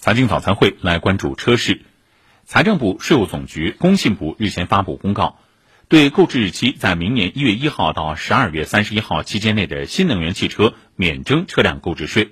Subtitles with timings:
[0.00, 1.80] 财经早餐会来关注车市。
[2.44, 5.40] 财政部、税务总局、工信部日前发布公告，
[5.88, 12.30] 对购置日期在明年一月一号到十二月三十一号期间内的新能源汽车免征车辆购置税。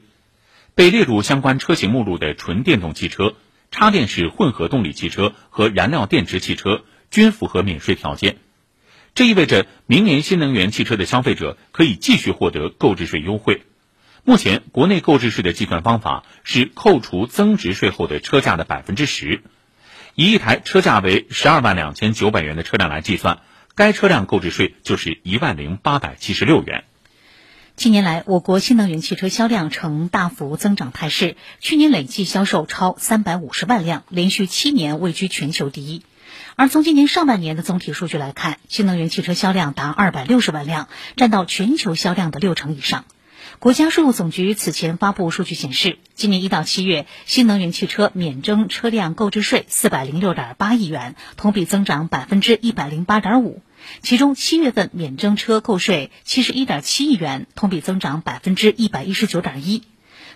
[0.77, 3.35] 被列入相关车型目录的纯电动汽车、
[3.73, 8.37] 插电式混合动力汽车和燃料电池汽车均符合免税条件。
[9.17, 13.63] 这意味着明年新能源汽车的消费者可以继续获得购置税优惠。
[14.29, 19.41] 目前，国内购置税的计算方法是扣除增值税后的车价的百分之十。
[20.17, 23.39] 以一台车价为十二万两千九百元的车辆来计算，
[23.77, 26.83] 该车辆购置税就是一万零八百七十六元。
[27.77, 36.03] 近年来，我国新能源汽车销量呈大幅增长态势，去年累计销售超三百五十万辆，连续七年位居全球第一。
[36.57, 43.05] 而从今年上半年的总体数据来看，新能源汽车销量达二百六十万辆，占到全球销量的六成以上。
[43.59, 53.63] 国家税务总局此前发布数据显示，今年一到七月，新能源汽车免征车辆购置税四百零六点八亿元，同比增长百分之一百零八点五。
[54.03, 59.83] 其中，七月份免征车购税七十一点七亿元，同比增长百分之一百一十九点一。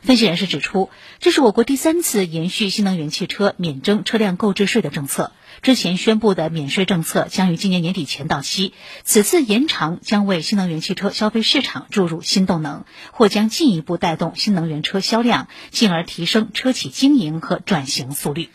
[0.03, 5.33] 分析人士指出，这是我国第三次延续新能源汽车免征车辆购置税的政策。
[5.61, 8.73] 之前宣布的免税政策将于今年年底前到期，
[9.05, 18.48] 此次延长将为新能源汽车消费市场注入新动能，或将进一步带动新能源车销量，进而提升车企经营和转型速率。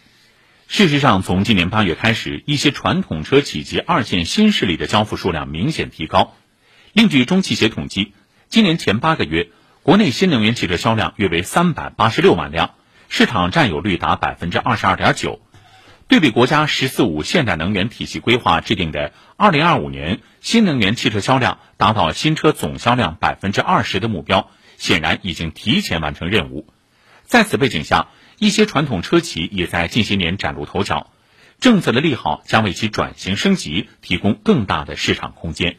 [0.68, 6.34] 事实上，从今年八月开始，一些传统车企及二线新势力的交付数量明显提高。
[6.92, 8.14] 另据中汽协统计，
[8.50, 9.52] 今年前八个月。
[9.86, 12.74] 国内新能源汽车销量约为三百八十六万辆，
[13.08, 15.40] 市场占有率达百分之二十二点九。
[16.08, 26.68] 对比国家“十四五”现代能源体系规划制定的二零二五年新能源汽车销量达到新车总销量百分之二十的目标，显然已经提前完成任务。
[27.24, 28.08] 在此背景下，
[28.40, 31.12] 一些传统车企也在近些年崭露头角，
[31.60, 35.78] 政策的利好将为其转型升级提供更大的市场空间。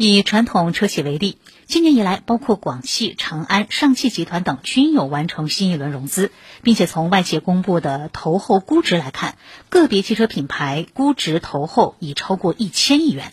[0.00, 6.30] 以传统车企为例，今年以来，包括广汽、长安、上汽集团等均有完成新一轮融资，
[6.62, 9.34] 并且从外界公布的投后估值来看，
[9.70, 13.32] 个别汽车品牌估值投后已超过一千亿元。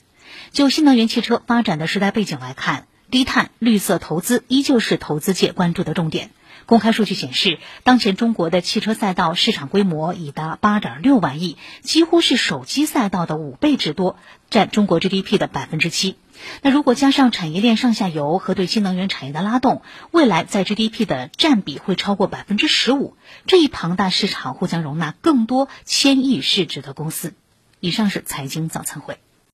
[0.53, 6.31] 就新能源汽车发展的时代背景来看，低碳、绿色投资依旧是投资界关注的重点。
[6.66, 14.17] 公开数据显示，当前中国的汽车赛道市场规模已达八点六万亿，几乎是手机赛道的五倍之多，
[14.49, 16.15] 占中国 GDP 的百分之七。
[16.61, 23.15] 那如果加上产业链上下游和对新能源产业的拉动，未来在 GDP 的占比会超过百分之十五。
[23.47, 27.33] 这一庞大市场或将容纳更多千亿市值的公司。
[27.79, 29.25] 以上是财经早餐会。